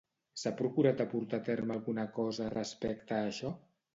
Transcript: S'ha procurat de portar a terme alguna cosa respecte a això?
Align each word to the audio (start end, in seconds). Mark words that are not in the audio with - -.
S'ha 0.43 0.51
procurat 0.61 0.95
de 1.01 1.05
portar 1.11 1.41
a 1.41 1.45
terme 1.51 1.75
alguna 1.77 2.07
cosa 2.17 2.49
respecte 2.57 3.15
a 3.19 3.23
això? 3.35 3.55